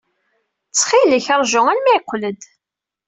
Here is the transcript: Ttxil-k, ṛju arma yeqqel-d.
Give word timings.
Ttxil-k, 0.69 1.27
ṛju 1.39 1.61
arma 1.71 1.91
yeqqel-d. 1.93 2.41